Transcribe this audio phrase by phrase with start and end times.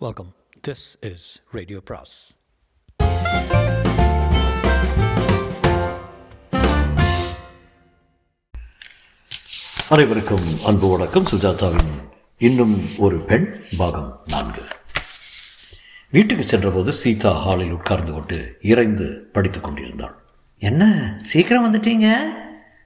[0.00, 0.32] Welcome.
[0.66, 1.16] This is
[1.52, 2.36] Radio Pras.
[9.88, 11.24] அனைவருக்கும் அன்பு வணக்கம்.
[11.24, 14.62] சுஜாதாவின் இன்னும் ஒரு பெண் பாகம் நான்கு.
[16.10, 20.14] வீட்டுக்கு சென்றபோது சீதா ஹாலில் உட்கார்ந்து கொண்டு இறைந்து படித்துக் கொண்டிருந்தாள்.
[20.58, 21.14] என்ன?
[21.22, 22.30] சீக்கிரம் வந்துட்டீங்க?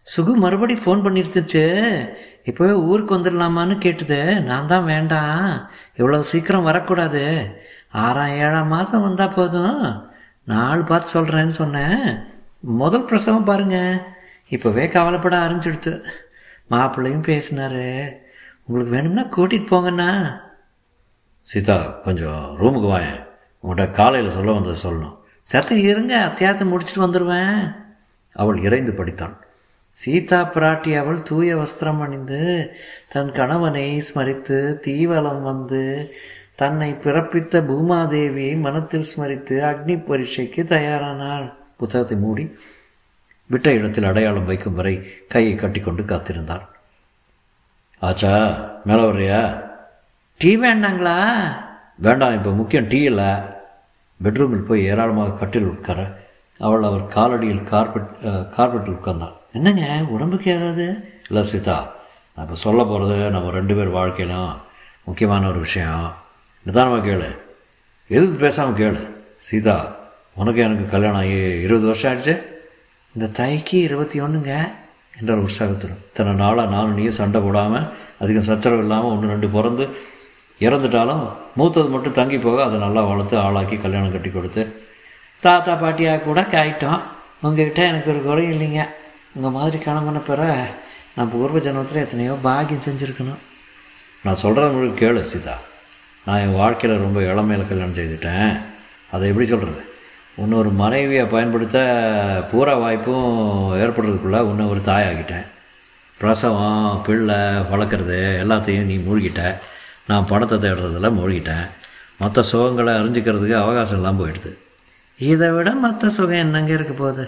[0.07, 1.65] சுகு மறுபடி ஃபோன் பண்ணிருந்துச்சு
[2.47, 4.43] இப்போவே ஊருக்கு வந்துடலாமான்னு கேட்டுது.
[4.43, 5.71] நான் தான் வேண்டாம்.
[5.97, 7.57] இவ்வளோ சீக்கிரம் வரக்கூடாது.
[7.91, 10.09] ஆறாம் ஏழாம் மாதம் வந்தால் போதும்.
[10.45, 12.19] நாள் பார்த்து சொல்கிறேன்னு சொன்னேன்.
[12.61, 14.07] முதல் பிரசவம் பாருங்க.
[14.51, 16.05] இப்போவே கவலைப்பட ஆரம்பிச்சிடுச்சு.
[16.71, 18.13] மாப்பிள்ளையும் பேசினாரு.
[18.65, 20.41] உங்களுக்கு வேணும்னா கூட்டிகிட்டு போங்கண்ணா.
[21.41, 23.21] சீதா கொஞ்சம் ரூமுக்கு வாயேன்.
[23.63, 25.17] உங்கள்கிட்ட காலையில் சொல்ல வந்ததை சொல்லணும்.
[25.53, 27.77] சத்த இருங்க அத்தியாயத்தை முடிச்சுட்டு வந்துடுவேன்
[28.33, 29.37] அவள் இறைந்து படித்தாள்.
[29.97, 32.39] சீதா பிராட்டி அவள் தூய வஸ்திரம் அணிந்து
[33.13, 35.83] தன் கணவனை ஸ்மரித்து தீவலம் வந்து
[36.61, 41.47] தன்னை பிறப்பித்த பூமாதேவியை மனத்தில் ஸ்மரித்து அக்னி பரீட்சைக்கு தயாரானாள்.
[41.81, 42.45] புத்தகத்தை மூடி
[43.51, 44.95] விட்ட இடத்தில் அடையாளம் வைக்கும் வரை
[45.35, 46.65] கையை கட்டிக்கொண்டு காத்திருந்தாள்.
[48.03, 48.33] ஆச்சா
[48.89, 49.43] மேலே வர்றியா?
[50.41, 51.19] டீ வேண்டாங்களா?
[52.07, 53.31] வேண்டாம் இப்போ முக்கியம் டீ இல்லை.
[54.21, 56.01] பெட்ரூமில் போய் ஏராளமாக கட்டில் உட்கார
[56.61, 58.11] அவள் அவர் காலடியில் கார்பெட்
[58.57, 59.37] கார்பெட்டில் உட்கார்ந்தாள்.
[59.57, 59.85] என்னங்க
[60.15, 60.85] உடம்புக்கு ஏதாவது?
[61.29, 61.77] இல்லை சீதா
[62.35, 64.51] நான் இப்போ சொல்ல போகிறது நம்ம ரெண்டு பேர் வாழ்க்கையிலும்
[65.07, 66.05] முக்கியமான ஒரு விஷயம்.
[66.67, 67.31] நிதானமாக கேளு.
[68.17, 69.03] எது பேசாமல் கேளு.
[69.47, 69.77] சீதா
[70.41, 72.35] உனக்கு எனக்கு கல்யாணம் ஆகி இருபது வருஷம் ஆயிடுச்சு.
[73.15, 74.53] இந்த தைக்கு இருபத்தி ஒன்றுங்க
[75.19, 79.85] என்றால் உற்சாகத்திடும் இத்தனை நாளாக நானும் நீயும் சண்டை போடாமல் அதிகம் சச்சரவு இல்லாமல் ஒன்று ரெண்டு பிறந்து
[80.61, 81.25] இறந்துட்டாலும்
[81.59, 84.63] மூத்தது மட்டும் தங்கி போக அதை நல்லா வளர்த்து ஆளாக்கி கல்யாணம் கட்டி கொடுத்து
[85.41, 87.01] தாத்தா பாட்டியாக கூட காயிட்டோம்.
[87.43, 88.83] உங்ககிட்ட எனக்கு ஒரு குறையும் இல்லைங்க.
[89.35, 90.43] உங்கள் மாதிரி கணவன பிற
[91.15, 93.41] நான் பூர்வ ஜென்மத்தில் எத்தனையோ பாக்கியம் செஞ்சுருக்கணும்.
[94.25, 95.55] நான் சொல்கிறத முழு கேளு சீதா.
[96.27, 98.53] நான் என் வாழ்க்கையில் ரொம்ப இளமையில கல்யாணம் செய்துட்டேன்.
[99.13, 99.83] அதை எப்படி சொல்கிறது
[100.43, 101.79] இன்னொரு மனைவியை பயன்படுத்த
[102.51, 103.31] பூரா வாய்ப்பும்
[103.83, 105.47] ஏற்படுறதுக்குள்ளே இன்னும் ஒரு தாயாகிட்டேன்
[106.21, 107.41] பிரசவம் பிள்ளை
[107.73, 109.43] வளர்க்குறது எல்லாத்தையும் நீ மூழ்கிட்ட.
[110.07, 111.67] நான் பணத்தை தேடுறதில் மூழ்கிட்டேன்.
[112.23, 114.53] மற்ற சுகங்களை அறிஞ்சிக்கிறதுக்கு அவகாசம் இல்லாமல் போயிடுது.
[115.19, 117.25] இதை விட மற்ற சுகம் என்னங்க இருக்க போகுது?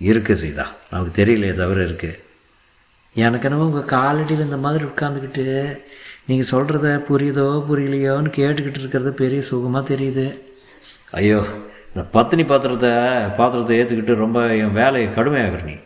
[0.00, 0.64] இருக்குது சீதா.
[0.92, 2.22] நமக்கு தெரியலையே தவிர இருக்குது
[3.16, 5.44] எனக்கு என்னமோ உங்கள் காலடியில் இந்த மாதிரி உட்காந்துக்கிட்டு
[6.28, 10.26] நீங்கள் சொல்கிறத புரியுதோ புரியலையோன்னு கேட்டுக்கிட்டு இருக்கிறது பெரிய சுகமாக தெரியுது.
[11.18, 11.40] ஐயோ
[11.90, 12.92] இந்த பத்தினி பாத்திரத்தை
[13.38, 15.76] பாத்திரத்தை ஏற்றுக்கிட்டு ரொம்ப என் வேலையை கடுமையாகிற நீ.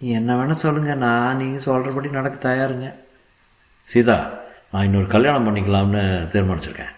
[0.00, 2.88] என்ன வேணால் சொல்லுங்கள் நான் நீங்கள் சொல்கிறபடி நடக்க தயாருங்க.
[3.88, 4.18] சீதா
[4.72, 6.94] நான் இன்னொரு கல்யாணம் பண்ணிக்கலாம்னு தீர்மானிச்சிருக்கேன்.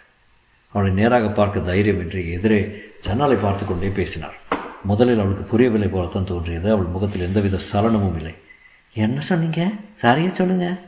[0.74, 2.60] அவனை நேராக பார்க்க தைரியமின்றி எதிரே
[3.06, 4.36] ஜன்னலை பார்த்து கொண்டே பேசினார்.
[4.82, 6.70] முதலில் அவளுக்கு புரியவில்லை போலத்தான் தோன்றியது.
[6.70, 8.34] அவள் முகத்தில் எந்தவித சலனமும் இல்லை.
[8.92, 9.70] என்ன சொன்னீங்க?
[9.94, 10.78] சரியாக சொல்லுங்கள்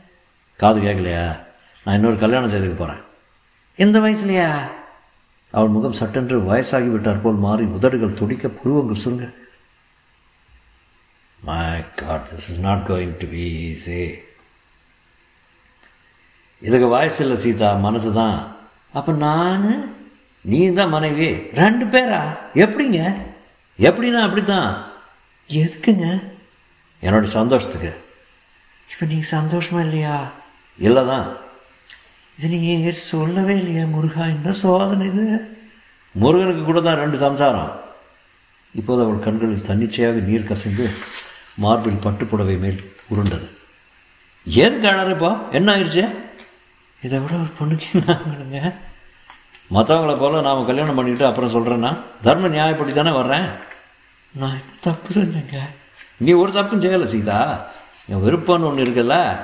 [0.55, 1.39] காது கேட்கலையா?
[1.83, 3.01] நான் இன்னொரு கல்யாணம் செய்துக்கு போகிறேன்
[3.75, 4.49] எந்த வயசுலையா?
[5.51, 9.33] அவள் முகம் சட்டென்று வயசாகி விட்டார் போல் மாறி உதடுகள் துடிக்க புருவங்கள் சுருங்க.
[11.39, 14.13] My God this is not going to be easy
[16.61, 17.79] இதுக்கு வயசு இல்லை சீதா.
[17.79, 18.55] மனசு தான்.
[18.93, 19.93] அப்போ நான்?
[20.41, 21.29] நீ தான் மனைவி.
[21.53, 22.37] ரெண்டு பேரா?
[22.53, 23.13] எப்படிங்க?
[23.79, 24.69] எப்படின்னா அப்படித்தான்.
[25.49, 26.07] எதுக்குங்க?
[26.99, 27.91] என்னுடைய சந்தோஷத்துக்கு.
[28.91, 30.31] இப்போ நீங்கள் சந்தோஷமா இல்லையா?
[30.79, 31.37] இல்லை தான்
[32.37, 34.23] இது நீங்கள் சொல்லவே இல்லையா முருகா?
[34.35, 35.25] என்ன சோதனை இது?
[36.11, 37.71] முருகனுக்கு கூட தான் ரெண்டு சம்சாரம்.
[38.75, 40.85] இப்போது அவள் கண்களில் தன்னிச்சையாக நீர் கசிந்து
[41.55, 43.47] மார்பில் பட்டுப்புடவை மேல் உருண்டது.
[44.47, 45.51] எதுக்கு அழறப்பா?
[45.51, 46.05] என்ன ஆயிடுச்சு
[47.03, 48.59] இதை விட ஒரு பொண்ணுக்கு என்னங்க
[49.71, 53.45] மற்றவங்கள போல நாம் கல்யாணம் பண்ணிக்கிட்டு அப்புறம் சொல்கிறேன்னா தர்ம நியாயப்படி தானே வர்றேன்?
[54.31, 55.59] நான் என்ன தப்பு செஞ்சேங்க.
[56.17, 57.67] நீ ஒரு தப்பும் செய்யலை சீதா.
[58.07, 59.37] என் விருப்பம்னு ஒன்று இருக்குல்ல?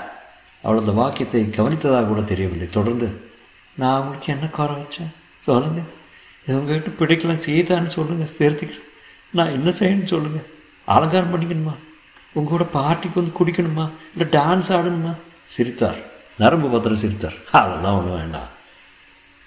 [0.63, 2.69] அவள் அந்த வாக்கியத்தை கவனித்ததாக கூட தெரியவில்லை.
[2.69, 3.31] தொடர்ந்து
[3.75, 5.13] நான் உங்களுக்கு என்ன குறை வச்சேன்?
[5.37, 5.83] சொல்லுங்கள்
[6.45, 8.87] இது உங்ககிட்ட பிடிக்கலன்னு சீதான்னு சொல்லுங்கள் சேர்த்துக்கிறேன்
[9.31, 10.45] நான் என்ன செய்யணும்னு சொல்லுங்கள்
[10.85, 11.73] அலங்காரம் பண்ணிக்கணுமா?
[12.31, 13.89] உங்க கூட பார்ட்டிக்கு வந்து குடிக்கணுமா?
[14.15, 15.15] இல்லை டான்ஸ் ஆடணுமா?
[15.45, 15.97] சிரித்தார்.
[16.37, 17.33] நரம்பு பத்திரம் சிரித்தார்.
[17.51, 18.57] அதெல்லாம் ஒன்றும் வேண்டாம்.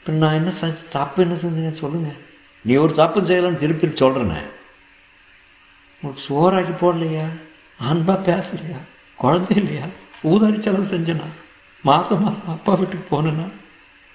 [0.03, 2.13] இப்போ நான் என்ன செஞ்சு தப்பு என்ன செஞ்சேங்க சொல்லுங்க.
[2.65, 4.41] நீ ஒரு தப்பும் செய்யலைன்னு திருப்பி திருப்பி சொல்கிறேனே
[5.97, 7.27] உங்களுக்கு சோறாக்கி போடலையா?
[7.91, 8.81] அன்பா பேசலையா?
[9.19, 9.85] குழந்தை இல்லையா?
[10.31, 11.27] ஊதாரி செலவு செஞ்சேனா?
[11.85, 13.47] மாதம் மாதம் அப்பா வீட்டுக்கு போனேன்னா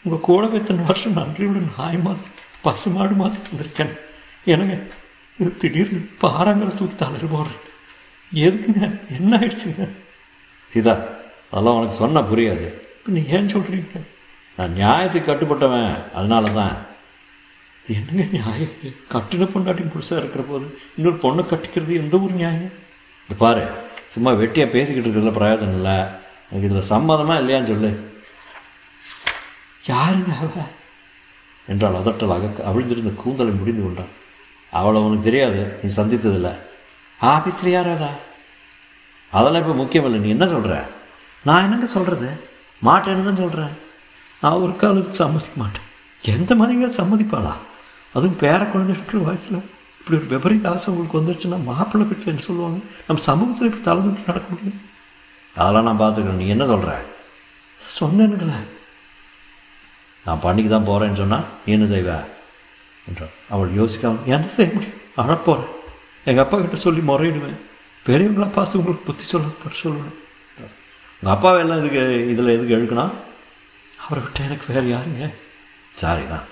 [0.06, 2.29] உங்கள் கூட எத்தனை வருஷம் நன்றியுடன் நாய் மாதிரி
[2.65, 3.94] பசு மாடு மாதிரி வந்திருக்கேன்.
[4.45, 4.77] எனக்கு
[5.39, 7.63] இது திடீர்னு பாறாங்களை தூக்கி தலையில் போடுறேன்.
[8.31, 9.00] எதுக்குங்க?
[9.17, 9.88] என்ன ஆயிடுச்சுங்க?
[10.71, 10.95] சீதா
[11.51, 12.67] அதெல்லாம் உனக்கு சொன்னால் புரியாது.
[12.97, 14.03] இப்போ நீ ஏன் சொல்கிறீங்க
[14.57, 15.92] நான் நியாயத்துக்கு கட்டுப்பட்டவன்.
[16.13, 16.75] அதனால தான்
[17.95, 18.75] என்னங்க நியாயம்?
[19.13, 22.74] கட்டின பொண்டாட்டி புதுசாக இருக்கிற போது இன்னொரு பொண்ணை கட்டிக்கிறது எந்த ஒரு நியாயம்?
[23.25, 23.63] இது பாரு
[24.13, 25.98] சும்மா வெட்டியாக பேசிக்கிட்டு இருக்கிறதுல பிரயோஜனம் இல்லை.
[26.50, 27.92] எனக்கு இதில் சம்மதமாக இல்லையான்னு சொல்லு.
[29.92, 30.65] யாருங்க அவ?
[31.68, 34.13] என்றால் அதட்டலாக அவிழ்ந்திருந்த கூந்தலை முடிந்து கொண்டான்.
[34.69, 36.54] அவளை உனக்கு தெரியாது நீ சந்தித்ததில்லை.
[37.21, 38.12] ஆஃபீஸில் யாராதா
[39.33, 40.75] அதெல்லாம் இப்போ முக்கியம் இல்லை நீ என்ன சொல்கிற
[41.44, 42.30] நான் என்னங்க சொல்கிறது
[42.88, 43.74] மாட்டேன்னு தான் சொல்கிறேன்
[44.41, 45.85] நான் ஒரு காலத்துக்கு சம்மதிக்க மாட்டேன்.
[46.21, 47.53] எந்த மனைவியா சம்மதிப்பாளா?
[48.15, 49.59] அதுவும் பேர குழந்தை இருக்கிற வயசில்.
[49.99, 52.79] இப்படி ஒரு விபரீத ஆசை உங்களுக்கு வந்துருச்சுன்னா மாப்பிள்ளை வீட்டில் சொல்லுவாங்க?
[53.07, 54.81] நம்ம சமூகத்தில் இப்படி தலை தூக்கி நடக்க முடியும்
[55.55, 56.41] அதெல்லாம் நான் பார்த்துக்கிறேன்.
[56.41, 56.91] நீ என்ன சொல்கிற
[57.99, 58.59] சொன்னேனுங்களே.
[60.25, 62.11] நான் பண்ணிக்கு தான் போகிறேன்னு சொன்னால் நீ என்ன செய்வ?
[63.09, 64.97] என்றார் அவள் யோசிக்காம என்ன செய்ய முடியும்?
[65.21, 65.75] அழப்போகிறேன்
[66.29, 67.59] எங்கள் அப்பா கிட்ட சொல்லி முறையிடுவேன்.
[68.07, 69.47] பெரியவங்களா பார்த்து உங்களுக்கு புத்தி சொல்ல
[69.83, 70.17] சொல்லுவேன்.
[71.19, 72.03] உங்கள் அப்பாவை எல்லாம் இதுக்கு
[72.33, 73.13] இதில் எதுக்கு எழுக்கணும்?
[74.07, 75.25] அவரை விட்டு எனக்கு வேறு யாருங்க
[76.01, 76.45] சாரி தான்.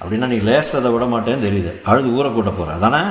[0.00, 1.72] அப்படின்னா நீ லேசில் அதை விட மாட்டேன்னு தெரியுது.
[1.90, 3.02] அழுது ஊரை கூட்ட போகிற அதானே?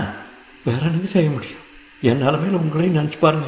[0.66, 1.62] வேற எனக்கு செய்ய முடியும்?
[2.10, 3.48] என் நிலமையில உங்களையும் நினச்சி பாருங்க.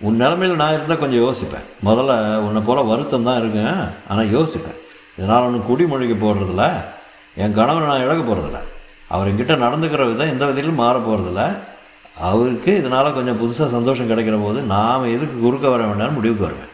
[0.00, 1.66] உன் நிலமையில் நான் இருந்தால் கொஞ்சம் யோசிப்பேன்.
[1.88, 2.12] முதல்ல
[2.46, 3.72] உன்னை போல் வருத்தம் தான் இருக்குங்க
[4.08, 4.78] ஆனால் யோசிப்பேன்.
[5.18, 6.66] இதனால் ஒன்று குடிமொழிக்கு போடுறதில்ல
[7.42, 8.60] என் கணவனை நான் இழக்க போகிறதில்ல
[9.14, 11.42] அவர் என்கிட்ட நடந்துக்கிற விதம் எந்த விதத்திலும் மாற போகிறதில்ல
[12.28, 16.72] அவருக்கு இதனால் கொஞ்சம் புதுசாக சந்தோஷம் கிடைக்கிற போது நாம் எதுக்கு குறுக்க வர வேண்டாம்னு முடிவுக்கு வருவேன்.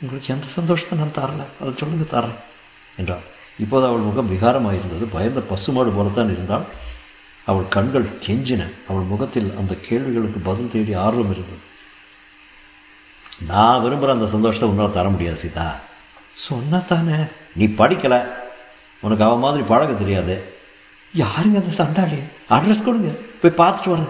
[0.00, 1.44] உங்களுக்கு எந்த சந்தோஷத்தை நான் தரல.
[1.60, 2.34] அதை சொல்லுங்க தரேன்.
[2.96, 3.20] என்றாள்.
[3.58, 5.06] இப்போது அவள் முகம் விகாரமாயிருந்தது.
[5.12, 6.64] பயந்த பசுமாடு போலத்தான் இருந்தால்
[7.46, 8.70] அவள் கண்கள் கெஞ்சின.
[8.88, 11.66] அவள் முகத்தில் அந்த கேள்விகளுக்கு பதில் தேடி ஆர்வம் இருந்தது.
[13.46, 15.74] நான் விரும்புகிற அந்த சந்தோஷத்தை உன்னால் தர முடியாது சீதா.
[16.32, 17.14] சொன்னா தானே
[17.54, 18.28] நீ படிக்கலை.
[19.00, 20.52] உனக்கு அவன் மாதிரி பழக தெரியாது.
[21.16, 22.16] யாருங்க அந்த சண்டாளி?
[22.50, 23.12] அட்ரஸ் கொடுங்க.
[23.42, 24.08] போய் பார்த்துட்டு வரேன்.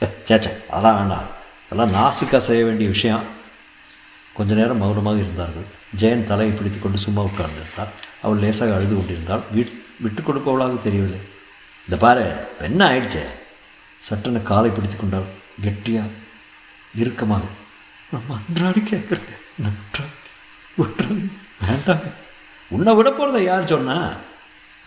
[0.00, 1.26] சேச்சே அதெல்லாம் வேண்டாம்.
[1.70, 3.38] அதெல்லாம் நாசுக்காக செய்ய வேண்டிய விஷயம்.
[4.40, 5.66] கொஞ்ச நேரம் மௌனமாக இருந்தார்கள்.
[6.00, 7.90] ஜெயன் தலையை பிடித்து கொண்டு சும்மா உட்கார்ந்திருந்தார்.
[8.22, 9.42] அவள் லேசாக அழுது கொண்டிருந்தாள்.
[9.54, 9.72] வீட்
[10.04, 11.20] விட்டு கொடுப்பவளாக தெரியவில்லை.
[11.84, 13.24] இந்த பாரு இப்ப என்ன ஆயிடுச்சே.
[14.08, 15.28] சட்டனை காலை பிடித்து கொண்டாள்.
[15.64, 16.02] கெட்டியா
[17.00, 17.42] இறுக்கமாக
[18.12, 20.16] நம்ம அன்றாடி கேட்குறேன் நன்றாடி
[21.66, 22.08] வேண்டாங்க.
[22.70, 23.96] உன்னை விட போகிறத யார் சொன்னா?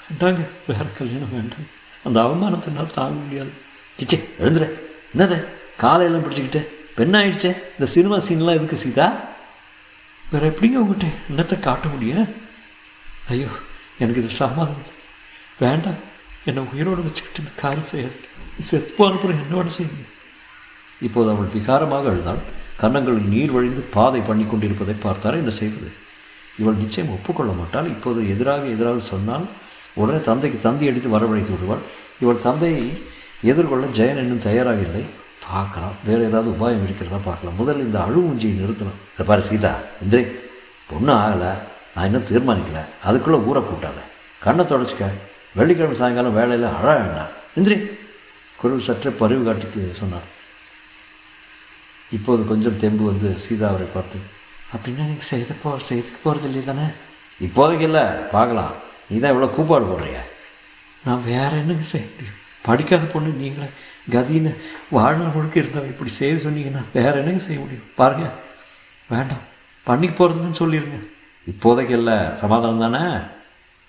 [0.05, 1.67] வேண்டாங்க வேற கல்யாணம் வேண்டாம்.
[2.03, 3.51] அந்த அவமானத்தினால் தாங்க முடியாது.
[4.00, 4.65] சிச்சி எழுந்துற
[5.13, 5.38] என்னது?
[5.83, 6.61] காலையெல்லாம் பிடிச்சிக்கிட்டு
[6.97, 9.07] பெண்ணாயிடுச்சே இந்த சினிமா சீன்லாம் எதுக்கு சீதா?
[10.31, 12.27] வேற எப்படிங்க உங்ககிட்ட என்னத்தை காட்ட முடியும்?
[13.33, 13.49] ஐயோ
[14.01, 14.83] எனக்கு இது சமாதம்
[15.59, 15.99] வேண்டாம்.
[16.49, 18.17] என்னை உயிரோடு வச்சுக்கிட்டு இந்த காரியம் செய்யாது
[18.69, 20.05] செத்து போன பிறகு என்னோட செய்யுங்க.
[21.07, 22.41] இப்போது அவள் விகாரமாக அழுதாள்.
[22.81, 25.39] கன்னங்களில் நீர் வழிந்து பாதை பண்ணி கொண்டிருப்பதை பார்த்தார்.
[25.41, 25.89] என்ன செய்வது?
[26.61, 27.87] இவள் நிச்சயம் ஒப்புக்கொள்ள மாட்டாள்.
[27.95, 29.45] இப்போது எதிராக எதிராக சொன்னால்
[30.01, 31.83] உடனே தந்தைக்கு தந்தி அடித்து வரவழைத்து விடுவாள்.
[32.23, 32.85] இவள் தந்தையை
[33.51, 35.03] எதிர்கொள்ள ஜெயன் இன்னும் தயாராக இல்லை.
[35.47, 35.95] பார்க்கலாம்.
[36.07, 37.57] வேறு ஏதாவது உபாயம் இருக்கிறதா பார்க்கலாம்.
[37.61, 38.99] முதல்ல இந்த அழுமூஞ்சியை நிறுத்தணும்.
[39.13, 39.71] இதை பாரு சீதா
[40.03, 40.23] இந்திரி
[40.91, 41.51] பொண்ணு ஆகலை
[41.93, 42.81] நான் இன்னும் தீர்மானிக்கல.
[43.07, 43.99] அதுக்குள்ளே ஊரை கூட்டாத
[44.45, 45.09] கண்ணை தொடச்சிக்க.
[45.57, 47.33] வெள்ளிக்கிழமை சாயங்காலம் வேலையில் அழ வேண்டாம்.
[47.59, 47.77] இந்திரி
[48.61, 50.27] குரல் சற்றே பரிவு காட்டிக்கு சொன்னார்.
[52.17, 54.19] இப்போது கொஞ்சம் தெம்பு வந்து சீதா அவரை பார்த்து
[54.73, 56.85] அப்படின்னா எனக்கு செய்த போ செய்துக்கு போகிறது இல்லை தானே?
[57.45, 58.05] இப்போதைக்கு இல்லை.
[58.35, 58.73] பார்க்கலாம்.
[59.09, 60.19] நீ தான் இவ்வளோ கூப்பாடு போடுறிய.
[61.05, 62.39] நான் வேற என்னங்க செய்ய முடியும்?
[62.67, 63.67] படிக்காத பொண்ணு நீங்களே.
[64.11, 64.55] கதின்னு
[64.89, 67.83] வாழ்நாள் முழுக்க இருந்தால் இப்படி செய்ய சொன்னீங்கன்னா வேற என்னங்க செய்ய முடியும்?
[67.95, 68.29] பாருங்க.
[69.09, 69.51] வேண்டாம்.
[69.88, 71.07] பண்ணிக்கு போகிறதுன்னு சொல்லிடுங்க
[71.51, 73.15] இப்போதைக்கு இல்லை சமாதானம் தானே?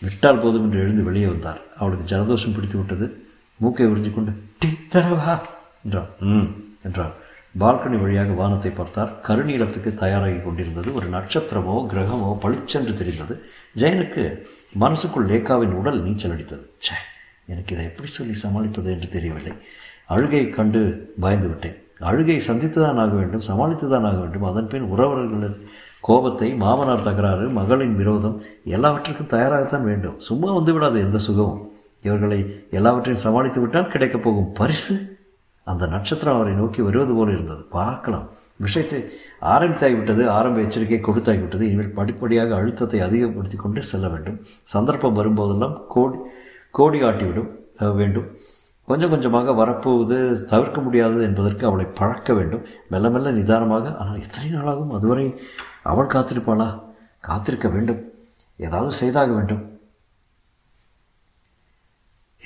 [0.00, 5.40] விட்டால் போதும் என்று எழுந்து வெளியே வந்தார் அவளுக்கு ஜலதோஷம் பிடித்து விட்டது மூக்கை உறிஞ்சிக்கொண்டு கொண்டு தரவா?
[5.84, 6.67] என்றான் ம்.
[6.82, 7.14] என்றார்.
[7.60, 9.12] பால்கனி வழியாக வானத்தை பார்த்தார்.
[9.26, 10.94] கருநீளத்துக்கு தயாராகி கொண்டிருந்தது.
[10.94, 13.42] ஒரு நட்சத்திரமோ கிரகமோ பளிச்சென்று தெரிந்தது.
[13.76, 16.64] ஜெயனுக்கு மனசுக்குள் லேக்காவின் உடல் நீச்சல் அடித்தது.
[16.80, 16.96] ச்சே
[17.46, 19.52] எனக்கு இதை எப்படி சொல்லி சமாளிப்பது என்று தெரியவில்லை.
[20.06, 21.76] அழுகை கண்டு பயந்து விட்டேன்.
[21.98, 24.42] அழுகை சந்தித்துதான் ஆக வேண்டும் சமாளித்துதான் ஆக வேண்டும்.
[24.42, 25.66] அதன் பின் உறவர்களின்
[26.00, 30.18] கோபத்தை மாமனார் தகராறு மகளின் விரோதம் எல்லாவற்றிற்கும் தயாராகத்தான் வேண்டும்.
[30.18, 31.72] சும்மா வந்து விடாது எந்த சுகமும்.
[32.02, 35.17] இவர்களை எல்லாவற்றையும் சமாளித்து விட்டால் கிடைக்கப் போகும் பரிசு.
[35.72, 37.62] அந்த நட்சத்திரம் அவரை நோக்கி வருவது போல இருந்தது.
[37.76, 38.26] பார்க்கலாம்.
[38.66, 39.00] விஷயத்தை
[39.54, 44.38] ஆரம்பித்தாகிவிட்டது ஆரம்ப எச்சரிக்கை கொடுத்தாகிவிட்டது இனிமேல் படிப்படியாக அழுத்தத்தை அதிகப்படுத்தி கொண்டு செல்ல வேண்டும்.
[44.74, 46.18] சந்தர்ப்பம் வரும்போதெல்லாம் கோடி
[46.78, 47.50] கோடி காட்டிவிடும்
[48.00, 48.28] வேண்டும்.
[48.88, 50.16] கொஞ்சம் கொஞ்சமாக வரப்போவது
[50.50, 52.62] தவிர்க்க முடியாதது என்பதற்கு அவளை பழக்க வேண்டும்.
[52.92, 54.92] மெல்ல மெல்ல நிதானமாக ஆனால் எத்தனை நாளாகும்?
[54.98, 55.26] அதுவரை
[55.92, 56.68] அவள் காத்திருப்பாளா?
[57.28, 58.00] காத்திருக்க வேண்டும்.
[58.66, 59.62] ஏதாவது செய்தாக வேண்டும்.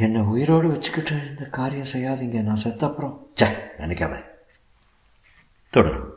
[0.02, 2.42] என்னை உயிரோடு வச்சுக்கிட்டு இந்த காரியம் செய்யாதீங்க.
[2.42, 3.18] நான் செத்தப்புறம்.
[3.34, 3.46] சே
[3.78, 4.22] நினைக்காத.
[5.70, 6.11] தொடரும்.